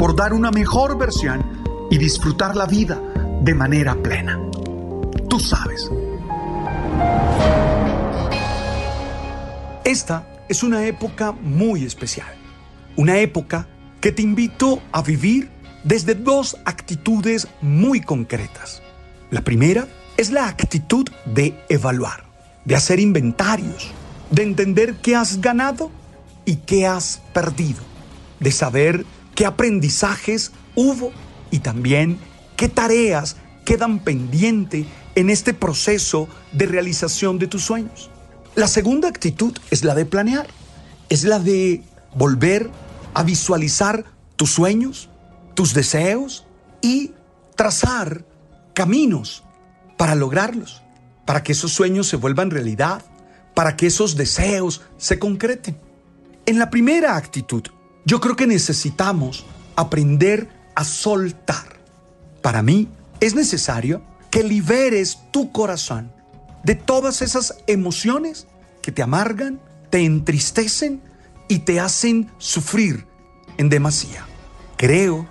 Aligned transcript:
por 0.00 0.16
dar 0.16 0.32
una 0.32 0.50
mejor 0.50 0.96
versión 0.96 1.44
y 1.90 1.98
disfrutar 1.98 2.56
la 2.56 2.64
vida 2.64 2.98
de 3.42 3.54
manera 3.54 3.94
plena. 3.94 4.40
Tú 5.28 5.38
sabes. 5.38 5.90
Esta 9.84 10.26
es 10.48 10.62
una 10.62 10.86
época 10.86 11.32
muy 11.32 11.84
especial. 11.84 12.34
Una 12.96 13.18
época 13.18 13.68
que 14.00 14.10
te 14.10 14.22
invito 14.22 14.80
a 14.90 15.02
vivir 15.02 15.50
desde 15.84 16.14
dos 16.14 16.56
actitudes 16.64 17.46
muy 17.60 18.00
concretas. 18.00 18.80
La 19.30 19.42
primera 19.42 19.86
es 20.16 20.30
la 20.30 20.48
actitud 20.48 21.10
de 21.26 21.62
evaluar, 21.68 22.24
de 22.64 22.74
hacer 22.74 23.00
inventarios, 23.00 23.90
de 24.30 24.44
entender 24.44 24.94
qué 25.02 25.14
has 25.14 25.42
ganado 25.42 25.90
y 26.46 26.56
qué 26.56 26.86
has 26.86 27.20
perdido, 27.34 27.82
de 28.38 28.50
saber 28.50 29.04
qué 29.40 29.46
aprendizajes 29.46 30.52
hubo 30.74 31.12
y 31.50 31.60
también 31.60 32.18
qué 32.56 32.68
tareas 32.68 33.36
quedan 33.64 34.00
pendientes 34.00 34.84
en 35.14 35.30
este 35.30 35.54
proceso 35.54 36.28
de 36.52 36.66
realización 36.66 37.38
de 37.38 37.46
tus 37.46 37.62
sueños. 37.62 38.10
La 38.54 38.68
segunda 38.68 39.08
actitud 39.08 39.56
es 39.70 39.82
la 39.82 39.94
de 39.94 40.04
planear, 40.04 40.46
es 41.08 41.24
la 41.24 41.38
de 41.38 41.82
volver 42.14 42.68
a 43.14 43.22
visualizar 43.22 44.04
tus 44.36 44.50
sueños, 44.50 45.08
tus 45.54 45.72
deseos 45.72 46.44
y 46.82 47.12
trazar 47.56 48.26
caminos 48.74 49.42
para 49.96 50.16
lograrlos, 50.16 50.82
para 51.24 51.42
que 51.42 51.52
esos 51.52 51.72
sueños 51.72 52.08
se 52.08 52.16
vuelvan 52.16 52.50
realidad, 52.50 53.02
para 53.54 53.74
que 53.74 53.86
esos 53.86 54.16
deseos 54.16 54.82
se 54.98 55.18
concreten. 55.18 55.78
En 56.44 56.58
la 56.58 56.68
primera 56.68 57.16
actitud, 57.16 57.62
yo 58.04 58.20
creo 58.20 58.36
que 58.36 58.46
necesitamos 58.46 59.44
aprender 59.76 60.48
a 60.74 60.84
soltar. 60.84 61.80
Para 62.42 62.62
mí 62.62 62.88
es 63.20 63.34
necesario 63.34 64.02
que 64.30 64.42
liberes 64.42 65.18
tu 65.30 65.52
corazón 65.52 66.12
de 66.62 66.74
todas 66.74 67.22
esas 67.22 67.56
emociones 67.66 68.46
que 68.82 68.92
te 68.92 69.02
amargan, 69.02 69.60
te 69.90 70.04
entristecen 70.04 71.02
y 71.48 71.60
te 71.60 71.80
hacen 71.80 72.30
sufrir 72.38 73.06
en 73.58 73.68
demasía. 73.68 74.26
Creo 74.76 75.28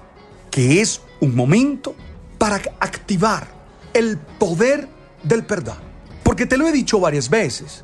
que 0.51 0.81
es 0.81 1.01
un 1.19 1.35
momento 1.35 1.95
para 2.37 2.55
activar 2.79 3.47
el 3.93 4.17
poder 4.17 4.87
del 5.23 5.45
perdón. 5.45 5.77
Porque 6.23 6.45
te 6.45 6.57
lo 6.57 6.67
he 6.67 6.71
dicho 6.71 6.99
varias 6.99 7.29
veces, 7.29 7.83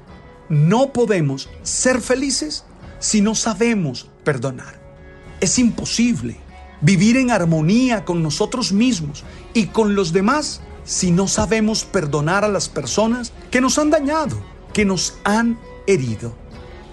no 0.50 0.94
podemos 0.94 1.50
ser 1.64 2.02
felices 2.02 2.64
si 3.06 3.22
no 3.22 3.36
sabemos 3.36 4.10
perdonar. 4.24 4.82
Es 5.40 5.60
imposible 5.60 6.38
vivir 6.82 7.18
en 7.18 7.30
armonía 7.30 8.04
con 8.04 8.24
nosotros 8.24 8.74
mismos 8.74 9.24
y 9.54 9.68
con 9.68 9.94
los 9.94 10.12
demás 10.12 10.62
si 10.86 11.12
no 11.12 11.28
sabemos 11.28 11.86
perdonar 11.86 12.44
a 12.44 12.48
las 12.48 12.68
personas 12.68 13.32
que 13.52 13.62
nos 13.62 13.78
han 13.78 13.92
dañado, 13.92 14.42
que 14.74 14.86
nos 14.86 15.20
han 15.24 15.60
herido. 15.86 16.36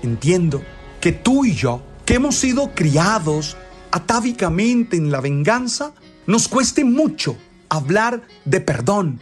Entiendo 0.02 0.62
que 1.00 1.12
tú 1.12 1.46
y 1.46 1.54
yo, 1.54 1.82
que 2.04 2.16
hemos 2.16 2.36
sido 2.36 2.74
criados 2.74 3.56
atávicamente 3.90 4.98
en 4.98 5.10
la 5.10 5.22
venganza, 5.22 5.94
nos 6.26 6.46
cueste 6.46 6.84
mucho 6.84 7.38
hablar 7.70 8.20
de 8.44 8.60
perdón 8.60 9.18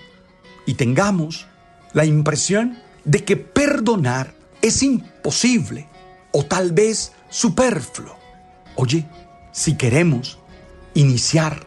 y 0.66 0.74
tengamos 0.74 1.46
la 1.92 2.04
impresión 2.04 2.78
de 3.04 3.24
que 3.24 3.36
perdonar 3.36 4.34
es 4.60 4.82
imposible 4.82 5.89
o 6.32 6.44
tal 6.44 6.72
vez 6.72 7.12
superfluo. 7.28 8.16
Oye, 8.76 9.06
si 9.52 9.76
queremos 9.76 10.38
iniciar 10.94 11.66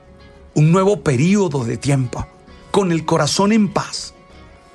un 0.53 0.72
nuevo 0.72 1.01
periodo 1.01 1.63
de 1.63 1.78
tiempo 1.78 2.28
con 2.72 2.91
el 2.91 3.06
corazón 3.06 3.51
en 3.51 3.72
paz, 3.72 4.13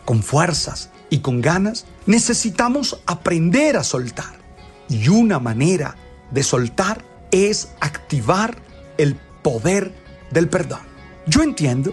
con 0.04 0.22
fuerzas 0.22 0.90
y 1.10 1.18
con 1.18 1.40
ganas, 1.40 1.86
necesitamos 2.06 3.00
aprender 3.06 3.76
a 3.76 3.84
soltar. 3.84 4.38
Y 4.88 5.08
una 5.08 5.38
manera 5.38 5.96
de 6.30 6.42
soltar 6.42 7.04
es 7.30 7.70
activar 7.80 8.56
el 8.96 9.16
poder 9.42 9.94
del 10.30 10.48
perdón. 10.48 10.80
Yo 11.26 11.42
entiendo 11.42 11.92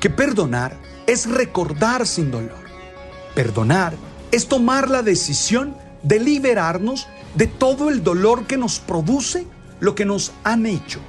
que 0.00 0.10
perdonar 0.10 0.76
es 1.06 1.28
recordar 1.28 2.06
sin 2.06 2.30
dolor. 2.30 2.66
Perdonar 3.34 3.94
es 4.30 4.48
tomar 4.48 4.90
la 4.90 5.02
decisión 5.02 5.76
de 6.02 6.20
liberarnos 6.20 7.08
de 7.36 7.46
todo 7.46 7.88
el 7.88 8.02
dolor 8.02 8.46
que 8.46 8.56
nos 8.56 8.78
produce 8.78 9.46
lo 9.80 9.94
que 9.94 10.04
nos 10.04 10.32
han 10.42 10.66
hecho, 10.66 11.00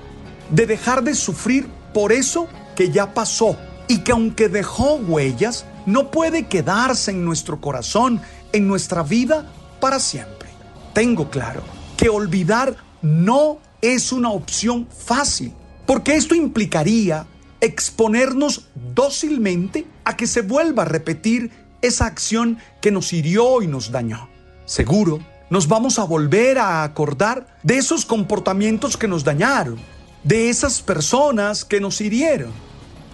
de 0.52 0.66
dejar 0.66 1.04
de 1.04 1.16
sufrir 1.16 1.68
por 1.94 2.12
eso 2.12 2.48
que 2.76 2.92
ya 2.92 3.14
pasó 3.14 3.58
y 3.88 4.00
que 4.00 4.12
aunque 4.12 4.50
dejó 4.50 4.96
huellas, 4.96 5.66
no 5.86 6.12
puede 6.12 6.48
quedarse 6.48 7.12
en 7.12 7.24
nuestro 7.24 7.62
corazón, 7.62 8.22
en 8.52 8.68
nuestra 8.68 9.04
vida 9.04 9.50
para 9.80 10.00
siempre. 10.00 10.50
Tengo 10.94 11.30
claro 11.30 11.64
que 11.96 12.10
olvidar 12.10 12.76
no 13.02 13.60
es 13.82 14.12
una 14.12 14.30
opción 14.30 14.88
fácil, 14.88 15.54
porque 15.86 16.16
esto 16.16 16.36
implicaría 16.36 17.26
exponernos 17.62 18.68
dócilmente 18.94 19.88
a 20.04 20.18
que 20.18 20.28
se 20.28 20.42
vuelva 20.42 20.84
a 20.84 20.88
repetir 20.88 21.52
esa 21.82 22.06
acción 22.06 22.58
que 22.82 22.92
nos 22.92 23.14
hirió 23.14 23.62
y 23.62 23.68
nos 23.68 23.92
dañó. 23.92 24.30
Seguro, 24.66 25.20
nos 25.50 25.68
vamos 25.68 26.00
a 26.00 26.04
volver 26.04 26.58
a 26.58 26.84
acordar 26.84 27.58
de 27.64 27.78
esos 27.78 28.06
comportamientos 28.06 28.98
que 28.98 29.08
nos 29.08 29.24
dañaron, 29.24 29.78
de 30.24 30.50
esas 30.50 30.82
personas 30.82 31.64
que 31.64 31.80
nos 31.80 32.02
hirieron, 32.02 32.52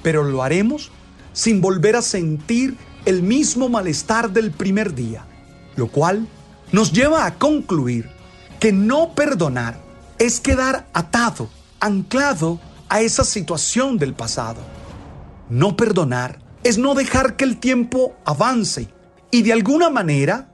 pero 0.01 0.23
lo 0.23 0.41
haremos 0.41 0.91
sin 1.31 1.61
volver 1.61 1.95
a 1.95 2.01
sentir 2.01 2.77
el 3.05 3.21
mismo 3.21 3.69
malestar 3.69 4.31
del 4.31 4.51
primer 4.51 4.95
día, 4.95 5.25
lo 5.75 5.87
cual 5.87 6.27
nos 6.71 6.91
lleva 6.91 7.25
a 7.25 7.35
concluir 7.35 8.09
que 8.59 8.71
no 8.71 9.13
perdonar 9.13 9.77
es 10.17 10.39
quedar 10.39 10.87
atado, 10.93 11.49
anclado 11.79 12.59
a 12.89 13.01
esa 13.01 13.23
situación 13.23 13.97
del 13.97 14.13
pasado. 14.13 14.61
No 15.49 15.75
perdonar 15.75 16.39
es 16.63 16.77
no 16.77 16.95
dejar 16.95 17.35
que 17.35 17.43
el 17.43 17.57
tiempo 17.57 18.15
avance 18.25 18.87
y 19.31 19.41
de 19.41 19.53
alguna 19.53 19.89
manera 19.89 20.52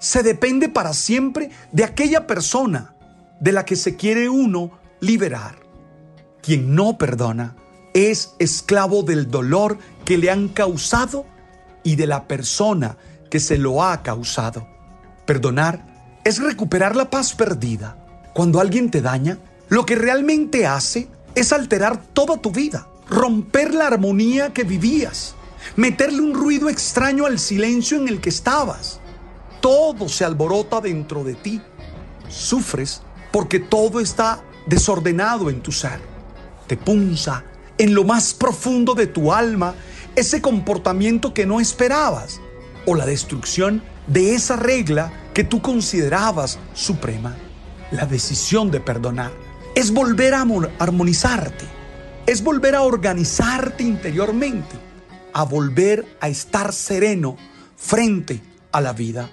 se 0.00 0.24
depende 0.24 0.68
para 0.68 0.92
siempre 0.92 1.50
de 1.70 1.84
aquella 1.84 2.26
persona 2.26 2.94
de 3.38 3.52
la 3.52 3.64
que 3.64 3.76
se 3.76 3.94
quiere 3.94 4.28
uno 4.28 4.72
liberar. 4.98 5.56
Quien 6.42 6.74
no 6.74 6.98
perdona 6.98 7.54
es 7.94 8.34
esclavo 8.38 9.02
del 9.02 9.30
dolor 9.30 9.78
que 10.04 10.18
le 10.18 10.30
han 10.30 10.48
causado 10.48 11.26
y 11.84 11.96
de 11.96 12.06
la 12.06 12.26
persona 12.26 12.96
que 13.30 13.40
se 13.40 13.58
lo 13.58 13.84
ha 13.84 14.02
causado. 14.02 14.66
Perdonar 15.26 15.84
es 16.24 16.42
recuperar 16.42 16.96
la 16.96 17.10
paz 17.10 17.34
perdida. 17.34 17.96
Cuando 18.34 18.60
alguien 18.60 18.90
te 18.90 19.02
daña, 19.02 19.38
lo 19.68 19.86
que 19.86 19.96
realmente 19.96 20.66
hace 20.66 21.08
es 21.34 21.52
alterar 21.52 22.02
toda 22.12 22.38
tu 22.38 22.50
vida, 22.50 22.88
romper 23.08 23.74
la 23.74 23.86
armonía 23.86 24.52
que 24.52 24.64
vivías, 24.64 25.34
meterle 25.76 26.20
un 26.22 26.34
ruido 26.34 26.68
extraño 26.68 27.26
al 27.26 27.38
silencio 27.38 27.98
en 27.98 28.08
el 28.08 28.20
que 28.20 28.30
estabas. 28.30 29.00
Todo 29.60 30.08
se 30.08 30.24
alborota 30.24 30.80
dentro 30.80 31.24
de 31.24 31.34
ti. 31.34 31.60
Sufres 32.28 33.02
porque 33.30 33.60
todo 33.60 34.00
está 34.00 34.42
desordenado 34.66 35.50
en 35.50 35.60
tu 35.60 35.72
ser. 35.72 36.00
Te 36.66 36.76
punza 36.76 37.44
en 37.78 37.94
lo 37.94 38.04
más 38.04 38.34
profundo 38.34 38.94
de 38.94 39.06
tu 39.06 39.32
alma 39.32 39.74
ese 40.16 40.42
comportamiento 40.42 41.32
que 41.32 41.46
no 41.46 41.60
esperabas 41.60 42.40
o 42.86 42.94
la 42.94 43.06
destrucción 43.06 43.82
de 44.06 44.34
esa 44.34 44.56
regla 44.56 45.12
que 45.34 45.44
tú 45.44 45.62
considerabas 45.62 46.58
suprema. 46.74 47.36
La 47.90 48.06
decisión 48.06 48.70
de 48.70 48.80
perdonar 48.80 49.32
es 49.74 49.92
volver 49.92 50.34
a 50.34 50.44
armonizarte, 50.78 51.64
es 52.26 52.42
volver 52.42 52.74
a 52.74 52.82
organizarte 52.82 53.82
interiormente, 53.82 54.76
a 55.32 55.44
volver 55.44 56.06
a 56.20 56.28
estar 56.28 56.72
sereno 56.72 57.36
frente 57.76 58.40
a 58.72 58.80
la 58.80 58.92
vida. 58.92 59.30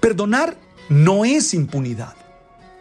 Perdonar 0.00 0.56
no 0.88 1.24
es 1.24 1.52
impunidad. 1.54 2.14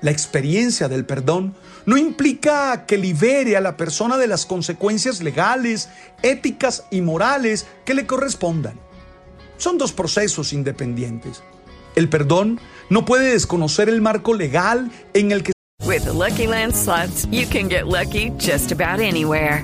La 0.01 0.11
experiencia 0.11 0.87
del 0.87 1.05
perdón 1.05 1.55
no 1.85 1.97
implica 1.97 2.85
que 2.85 2.97
libere 2.97 3.57
a 3.57 3.61
la 3.61 3.75
persona 3.75 4.17
de 4.17 4.27
las 4.27 4.45
consecuencias 4.45 5.21
legales, 5.21 5.89
éticas 6.23 6.85
y 6.89 7.01
morales 7.01 7.67
que 7.83 7.93
le 7.93 8.05
correspondan. 8.05 8.79
Son 9.57 9.77
dos 9.77 9.91
procesos 9.91 10.53
independientes. 10.53 11.43
El 11.95 12.07
perdón 12.07 12.61
no 12.89 13.03
puede 13.03 13.31
desconocer 13.31 13.89
el 13.89 13.99
marco 13.99 14.33
legal 14.33 14.89
en 15.13 15.33
el 15.33 15.43
que 15.43 15.51
With 15.85 16.03
the 16.03 16.13
Lucky 16.13 16.47
Land 16.47 16.73
you 17.31 17.45
can 17.47 17.67
get 17.67 17.87
lucky 17.87 18.31
just 18.37 18.71
about 18.71 19.01
anywhere. 19.01 19.63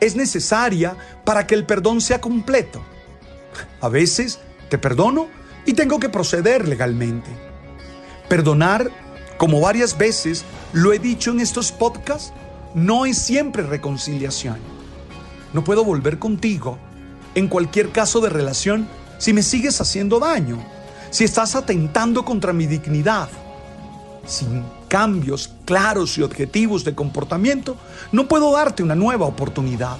es 0.00 0.16
necesaria 0.16 0.96
para 1.24 1.46
que 1.46 1.54
el 1.54 1.64
perdón 1.64 2.00
sea 2.00 2.20
completo. 2.20 2.82
A 3.80 3.88
veces 3.88 4.40
te 4.68 4.78
perdono 4.78 5.28
y 5.66 5.74
tengo 5.74 6.00
que 6.00 6.08
proceder 6.08 6.68
legalmente. 6.68 7.30
Perdonar, 8.28 8.90
como 9.36 9.60
varias 9.60 9.96
veces 9.96 10.44
lo 10.72 10.92
he 10.92 10.98
dicho 10.98 11.30
en 11.30 11.40
estos 11.40 11.72
podcasts, 11.72 12.32
no 12.74 13.06
es 13.06 13.18
siempre 13.18 13.62
reconciliación. 13.62 14.58
No 15.52 15.62
puedo 15.62 15.84
volver 15.84 16.18
contigo 16.18 16.78
en 17.34 17.48
cualquier 17.48 17.90
caso 17.90 18.20
de 18.20 18.30
relación 18.30 18.88
si 19.18 19.32
me 19.32 19.42
sigues 19.42 19.80
haciendo 19.80 20.18
daño, 20.18 20.64
si 21.10 21.24
estás 21.24 21.54
atentando 21.54 22.24
contra 22.24 22.52
mi 22.52 22.66
dignidad. 22.66 23.28
Sin 24.26 24.64
cambios 24.94 25.50
claros 25.64 26.16
y 26.18 26.22
objetivos 26.22 26.84
de 26.84 26.94
comportamiento, 26.94 27.76
no 28.12 28.28
puedo 28.28 28.52
darte 28.52 28.84
una 28.84 28.94
nueva 28.94 29.26
oportunidad. 29.26 29.96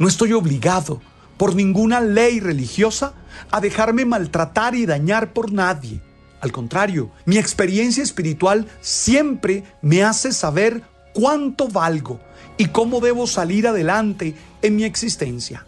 No 0.00 0.08
estoy 0.08 0.32
obligado 0.32 1.00
por 1.36 1.54
ninguna 1.54 2.00
ley 2.00 2.40
religiosa 2.40 3.12
a 3.52 3.60
dejarme 3.60 4.04
maltratar 4.04 4.74
y 4.74 4.84
dañar 4.84 5.32
por 5.32 5.52
nadie. 5.52 6.00
Al 6.40 6.50
contrario, 6.50 7.12
mi 7.24 7.38
experiencia 7.38 8.02
espiritual 8.02 8.66
siempre 8.80 9.62
me 9.80 10.02
hace 10.02 10.32
saber 10.32 10.82
cuánto 11.14 11.68
valgo 11.68 12.18
y 12.58 12.66
cómo 12.66 12.98
debo 12.98 13.28
salir 13.28 13.68
adelante 13.68 14.34
en 14.60 14.74
mi 14.74 14.82
existencia. 14.82 15.64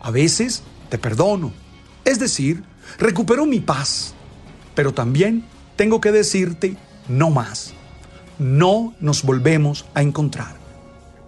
A 0.00 0.10
veces 0.10 0.62
te 0.88 0.96
perdono, 0.96 1.52
es 2.06 2.18
decir, 2.18 2.64
recupero 2.98 3.44
mi 3.44 3.60
paz, 3.60 4.14
pero 4.74 4.94
también 4.94 5.44
tengo 5.76 6.00
que 6.00 6.10
decirte 6.10 6.74
no 7.06 7.28
más. 7.28 7.74
No 8.38 8.94
nos 9.00 9.22
volvemos 9.22 9.84
a 9.94 10.02
encontrar. 10.02 10.54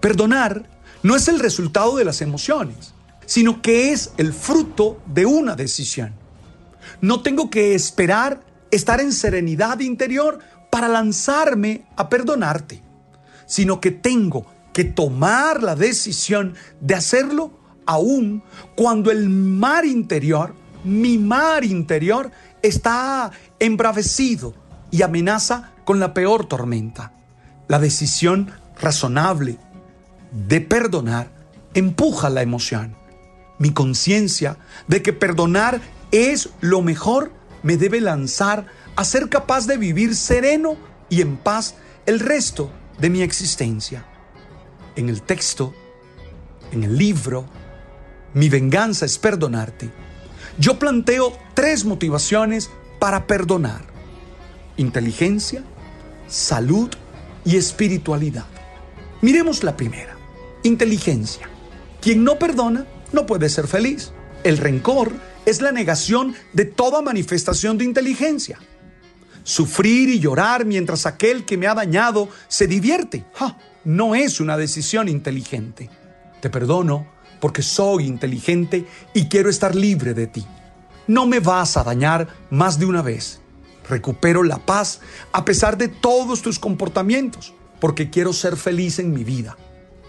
Perdonar 0.00 0.64
no 1.02 1.16
es 1.16 1.28
el 1.28 1.40
resultado 1.40 1.96
de 1.96 2.04
las 2.04 2.20
emociones, 2.20 2.94
sino 3.26 3.62
que 3.62 3.92
es 3.92 4.12
el 4.16 4.32
fruto 4.32 5.00
de 5.06 5.26
una 5.26 5.56
decisión. 5.56 6.12
No 7.00 7.22
tengo 7.22 7.50
que 7.50 7.74
esperar 7.74 8.42
estar 8.70 9.00
en 9.00 9.12
serenidad 9.12 9.80
interior 9.80 10.38
para 10.70 10.88
lanzarme 10.88 11.84
a 11.96 12.08
perdonarte, 12.08 12.82
sino 13.46 13.80
que 13.80 13.90
tengo 13.90 14.46
que 14.72 14.84
tomar 14.84 15.62
la 15.62 15.74
decisión 15.74 16.54
de 16.80 16.94
hacerlo 16.94 17.50
aún 17.86 18.42
cuando 18.76 19.10
el 19.10 19.28
mar 19.28 19.84
interior, 19.84 20.54
mi 20.84 21.18
mar 21.18 21.64
interior, 21.64 22.30
está 22.62 23.32
embravecido 23.58 24.54
y 24.90 25.02
amenaza 25.02 25.72
con 25.84 26.00
la 26.00 26.14
peor 26.14 26.46
tormenta. 26.46 27.12
La 27.68 27.78
decisión 27.78 28.52
razonable 28.80 29.58
de 30.32 30.60
perdonar 30.60 31.30
empuja 31.74 32.30
la 32.30 32.42
emoción. 32.42 32.96
Mi 33.58 33.72
conciencia 33.72 34.56
de 34.88 35.02
que 35.02 35.12
perdonar 35.12 35.80
es 36.10 36.50
lo 36.60 36.82
mejor 36.82 37.32
me 37.62 37.76
debe 37.76 38.00
lanzar 38.00 38.66
a 38.96 39.04
ser 39.04 39.28
capaz 39.28 39.66
de 39.66 39.76
vivir 39.76 40.16
sereno 40.16 40.76
y 41.08 41.20
en 41.20 41.36
paz 41.36 41.74
el 42.06 42.20
resto 42.20 42.70
de 42.98 43.10
mi 43.10 43.22
existencia. 43.22 44.04
En 44.96 45.08
el 45.08 45.22
texto, 45.22 45.74
en 46.72 46.84
el 46.84 46.96
libro, 46.96 47.46
mi 48.34 48.48
venganza 48.48 49.06
es 49.06 49.18
perdonarte. 49.18 49.90
Yo 50.58 50.78
planteo 50.78 51.36
tres 51.54 51.84
motivaciones 51.84 52.70
para 52.98 53.26
perdonar. 53.26 53.89
Inteligencia, 54.76 55.62
salud 56.28 56.90
y 57.44 57.56
espiritualidad. 57.56 58.46
Miremos 59.20 59.62
la 59.64 59.76
primera. 59.76 60.16
Inteligencia. 60.62 61.48
Quien 62.00 62.24
no 62.24 62.38
perdona 62.38 62.86
no 63.12 63.26
puede 63.26 63.48
ser 63.48 63.66
feliz. 63.66 64.12
El 64.44 64.58
rencor 64.58 65.12
es 65.44 65.60
la 65.60 65.72
negación 65.72 66.34
de 66.52 66.64
toda 66.64 67.02
manifestación 67.02 67.76
de 67.76 67.84
inteligencia. 67.84 68.58
Sufrir 69.42 70.08
y 70.08 70.20
llorar 70.20 70.64
mientras 70.64 71.06
aquel 71.06 71.44
que 71.44 71.56
me 71.56 71.66
ha 71.66 71.74
dañado 71.74 72.28
se 72.48 72.66
divierte. 72.66 73.24
No 73.84 74.14
es 74.14 74.40
una 74.40 74.56
decisión 74.56 75.08
inteligente. 75.08 75.90
Te 76.40 76.50
perdono 76.50 77.06
porque 77.40 77.62
soy 77.62 78.06
inteligente 78.06 78.86
y 79.14 79.26
quiero 79.26 79.50
estar 79.50 79.74
libre 79.74 80.14
de 80.14 80.26
ti. 80.26 80.46
No 81.06 81.26
me 81.26 81.40
vas 81.40 81.76
a 81.76 81.84
dañar 81.84 82.28
más 82.50 82.78
de 82.78 82.86
una 82.86 83.02
vez. 83.02 83.39
Recupero 83.90 84.44
la 84.44 84.58
paz 84.58 85.00
a 85.32 85.44
pesar 85.44 85.76
de 85.76 85.88
todos 85.88 86.42
tus 86.42 86.58
comportamientos, 86.60 87.54
porque 87.80 88.08
quiero 88.08 88.32
ser 88.32 88.56
feliz 88.56 89.00
en 89.00 89.12
mi 89.12 89.24
vida. 89.24 89.56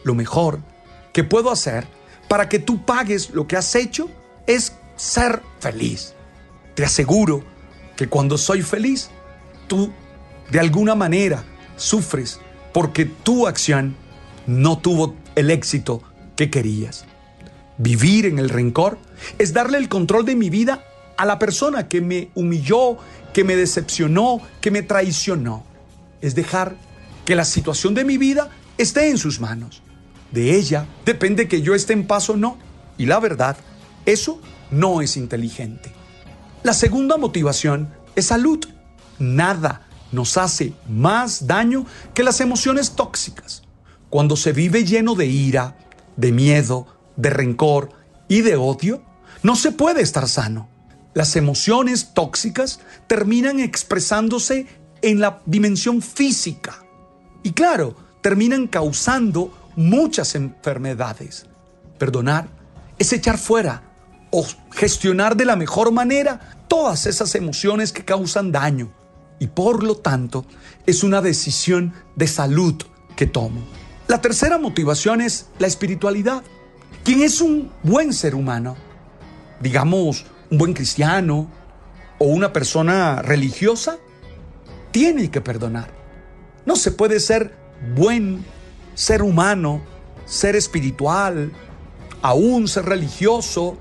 Lo 0.03 0.13
mejor 0.13 0.59
que 1.13 1.23
puedo 1.23 1.51
hacer 1.51 1.87
para 2.29 2.47
que 2.47 2.59
tú 2.59 2.85
pagues 2.85 3.31
lo 3.31 3.47
que 3.47 3.57
has 3.57 3.75
hecho 3.75 4.09
es 4.45 4.73
ser 4.95 5.41
feliz. 5.59 6.13
Te 6.75 6.85
aseguro 6.85 7.43
que 7.97 8.07
cuando 8.07 8.37
soy 8.37 8.61
feliz, 8.61 9.09
tú 9.67 9.91
de 10.51 10.59
alguna 10.59 10.95
manera 10.95 11.43
sufres 11.75 12.39
porque 12.73 13.05
tu 13.05 13.47
acción 13.47 13.95
no 14.45 14.77
tuvo 14.77 15.15
el 15.35 15.49
éxito 15.49 16.03
que 16.35 16.49
querías. 16.49 17.05
Vivir 17.77 18.27
en 18.27 18.37
el 18.37 18.49
rencor 18.49 18.99
es 19.39 19.53
darle 19.53 19.79
el 19.79 19.89
control 19.89 20.25
de 20.25 20.35
mi 20.35 20.49
vida 20.51 20.85
a 21.17 21.25
la 21.25 21.37
persona 21.37 21.87
que 21.87 22.01
me 22.01 22.29
humilló, 22.33 22.97
que 23.33 23.43
me 23.43 23.55
decepcionó, 23.55 24.41
que 24.59 24.71
me 24.71 24.81
traicionó. 24.81 25.63
Es 26.21 26.35
dejar 26.35 26.75
que 27.25 27.35
la 27.35 27.45
situación 27.45 27.93
de 27.93 28.05
mi 28.05 28.17
vida 28.17 28.49
esté 28.77 29.09
en 29.09 29.17
sus 29.17 29.39
manos. 29.39 29.81
De 30.31 30.55
ella 30.55 30.87
depende 31.05 31.47
que 31.47 31.61
yo 31.61 31.75
esté 31.75 31.93
en 31.93 32.07
paz 32.07 32.29
o 32.29 32.37
no. 32.37 32.57
Y 32.97 33.05
la 33.05 33.19
verdad, 33.19 33.57
eso 34.05 34.41
no 34.69 35.01
es 35.01 35.17
inteligente. 35.17 35.91
La 36.63 36.73
segunda 36.73 37.17
motivación 37.17 37.93
es 38.15 38.27
salud. 38.27 38.59
Nada 39.19 39.87
nos 40.11 40.37
hace 40.37 40.73
más 40.87 41.47
daño 41.47 41.85
que 42.13 42.23
las 42.23 42.41
emociones 42.41 42.91
tóxicas. 42.91 43.63
Cuando 44.09 44.35
se 44.35 44.51
vive 44.51 44.83
lleno 44.83 45.15
de 45.15 45.27
ira, 45.27 45.77
de 46.17 46.31
miedo, 46.31 46.87
de 47.15 47.29
rencor 47.29 47.89
y 48.27 48.41
de 48.41 48.55
odio, 48.55 49.01
no 49.43 49.55
se 49.55 49.71
puede 49.71 50.01
estar 50.01 50.27
sano. 50.27 50.69
Las 51.13 51.35
emociones 51.35 52.13
tóxicas 52.13 52.79
terminan 53.07 53.59
expresándose 53.59 54.67
en 55.01 55.19
la 55.19 55.41
dimensión 55.45 56.01
física 56.01 56.83
y 57.43 57.51
claro, 57.51 57.95
terminan 58.21 58.67
causando 58.67 59.71
muchas 59.75 60.35
enfermedades. 60.35 61.45
Perdonar 61.97 62.47
es 62.97 63.11
echar 63.11 63.37
fuera 63.37 63.83
o 64.31 64.45
gestionar 64.71 65.35
de 65.35 65.45
la 65.45 65.55
mejor 65.55 65.91
manera 65.91 66.57
todas 66.67 67.05
esas 67.05 67.35
emociones 67.35 67.91
que 67.91 68.05
causan 68.05 68.51
daño 68.51 68.91
y 69.39 69.47
por 69.47 69.83
lo 69.83 69.97
tanto 69.97 70.45
es 70.85 71.03
una 71.03 71.21
decisión 71.21 71.93
de 72.15 72.27
salud 72.27 72.75
que 73.15 73.25
tomo. 73.25 73.61
La 74.07 74.21
tercera 74.21 74.57
motivación 74.57 75.19
es 75.19 75.47
la 75.59 75.67
espiritualidad. 75.67 76.43
Quien 77.03 77.21
es 77.21 77.41
un 77.41 77.71
buen 77.83 78.13
ser 78.13 78.35
humano 78.35 78.77
digamos, 79.61 80.25
un 80.51 80.57
buen 80.57 80.73
cristiano 80.73 81.49
o 82.19 82.25
una 82.25 82.53
persona 82.53 83.21
religiosa, 83.21 83.97
tiene 84.91 85.31
que 85.31 85.41
perdonar. 85.41 85.89
No 86.65 86.75
se 86.75 86.91
puede 86.91 87.19
ser 87.19 87.55
buen 87.95 88.45
ser 88.93 89.23
humano, 89.23 89.81
ser 90.25 90.55
espiritual, 90.55 91.51
aún 92.21 92.67
ser 92.67 92.85
religioso, 92.85 93.77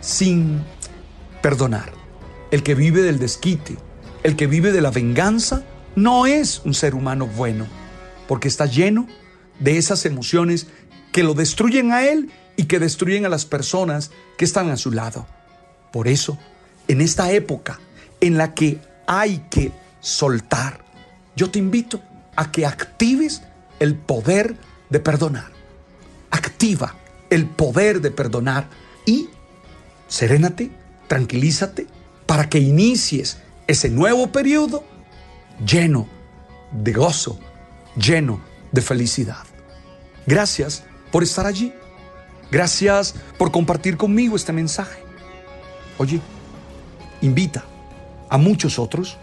sin 0.00 0.62
perdonar. 1.42 1.92
El 2.50 2.62
que 2.62 2.74
vive 2.74 3.02
del 3.02 3.18
desquite, 3.18 3.76
el 4.22 4.36
que 4.36 4.46
vive 4.46 4.72
de 4.72 4.80
la 4.80 4.90
venganza, 4.90 5.64
no 5.96 6.26
es 6.26 6.62
un 6.64 6.72
ser 6.72 6.94
humano 6.94 7.26
bueno, 7.26 7.66
porque 8.28 8.48
está 8.48 8.66
lleno 8.66 9.06
de 9.58 9.76
esas 9.76 10.06
emociones 10.06 10.68
que 11.12 11.24
lo 11.24 11.34
destruyen 11.34 11.92
a 11.92 12.04
él 12.04 12.30
y 12.56 12.64
que 12.64 12.78
destruyen 12.78 13.26
a 13.26 13.28
las 13.28 13.44
personas 13.44 14.10
que 14.38 14.44
están 14.44 14.70
a 14.70 14.76
su 14.76 14.90
lado. 14.90 15.26
Por 15.92 16.08
eso, 16.08 16.38
en 16.88 17.00
esta 17.00 17.30
época 17.32 17.80
en 18.20 18.38
la 18.38 18.54
que 18.54 18.80
hay 19.06 19.46
que 19.50 19.72
soltar, 20.00 20.84
yo 21.36 21.50
te 21.50 21.58
invito 21.58 22.00
a 22.34 22.50
que 22.50 22.66
actives 22.66 23.42
el 23.78 23.94
poder 23.94 24.56
de 24.90 25.00
perdonar. 25.00 25.50
Activa 26.30 26.94
el 27.30 27.46
poder 27.46 28.00
de 28.00 28.10
perdonar 28.10 28.68
y 29.04 29.28
serénate, 30.08 30.70
tranquilízate 31.08 31.86
para 32.26 32.48
que 32.48 32.58
inicies 32.58 33.38
ese 33.66 33.90
nuevo 33.90 34.32
periodo 34.32 34.84
lleno 35.64 36.08
de 36.72 36.92
gozo, 36.92 37.38
lleno 37.96 38.40
de 38.72 38.82
felicidad. 38.82 39.44
Gracias 40.26 40.84
por 41.10 41.22
estar 41.22 41.46
allí. 41.46 41.72
Gracias 42.50 43.14
por 43.38 43.50
compartir 43.50 43.96
conmigo 43.96 44.36
este 44.36 44.52
mensaje. 44.52 45.02
Oye, 45.98 46.20
invita 47.20 47.64
a 48.28 48.38
muchos 48.38 48.78
otros 48.78 49.16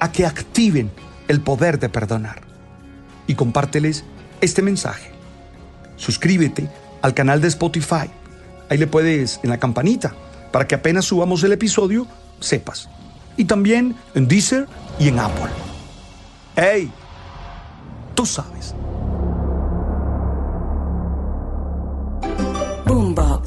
a 0.00 0.12
que 0.12 0.26
activen 0.26 0.90
el 1.26 1.40
poder 1.40 1.78
de 1.78 1.88
perdonar 1.88 2.42
y 3.26 3.34
compárteles 3.34 4.04
este 4.40 4.62
mensaje. 4.62 5.10
Suscríbete 5.96 6.68
al 7.02 7.14
canal 7.14 7.40
de 7.40 7.48
Spotify. 7.48 8.10
Ahí 8.68 8.78
le 8.78 8.86
puedes 8.86 9.40
en 9.42 9.50
la 9.50 9.58
campanita 9.58 10.14
para 10.52 10.66
que 10.66 10.74
apenas 10.74 11.04
subamos 11.04 11.42
el 11.42 11.52
episodio 11.52 12.06
sepas. 12.40 12.88
Y 13.36 13.44
también 13.44 13.94
en 14.14 14.28
Deezer 14.28 14.66
y 14.98 15.08
en 15.08 15.18
Apple. 15.18 15.50
¡Hey! 16.56 16.90
Tú 18.14 18.26
sabes. 18.26 18.74